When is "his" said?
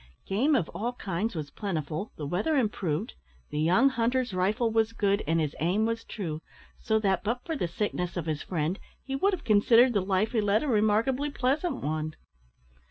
5.39-5.55, 8.25-8.41